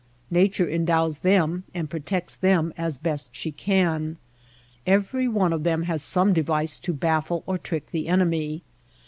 [0.31, 4.17] Nature endows them and protects them as best she can.
[4.87, 8.63] Every one of them has some device to baffle or trick the enemy.